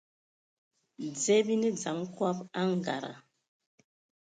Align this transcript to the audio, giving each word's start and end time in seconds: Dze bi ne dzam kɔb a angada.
Dze 1.15 1.35
bi 1.45 1.55
ne 1.57 1.69
dzam 1.77 1.99
kɔb 2.17 2.37
a 2.43 2.45
angada. 2.67 3.13